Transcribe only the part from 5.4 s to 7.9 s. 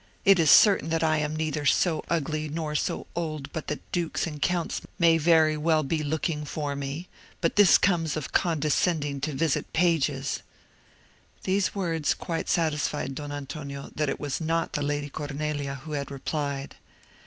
well be looking for me: but this